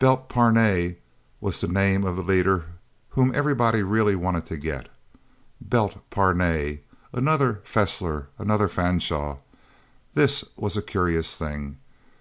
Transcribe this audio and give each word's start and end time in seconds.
Belt 0.00 0.28
Parnay 0.28 0.96
was 1.40 1.60
the 1.60 1.68
name 1.68 2.02
of 2.02 2.16
the 2.16 2.22
leader 2.22 2.64
whom 3.10 3.32
everybody 3.32 3.80
really 3.80 4.16
wanted 4.16 4.44
to 4.46 4.56
get. 4.56 4.88
Belt 5.60 5.98
Parnay 6.10 6.80
another 7.12 7.60
Fessler, 7.64 8.26
another 8.40 8.66
Fanshaw. 8.68 9.38
That 10.14 10.42
was 10.56 10.76
a 10.76 10.82
curious 10.82 11.36
thing. 11.38 11.78